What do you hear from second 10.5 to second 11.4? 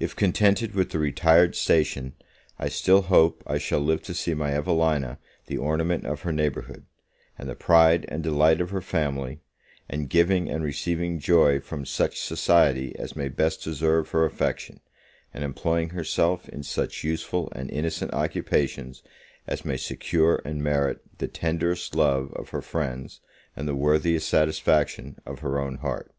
and receiving